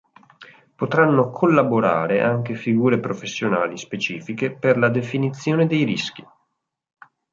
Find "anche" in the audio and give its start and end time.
2.23-2.55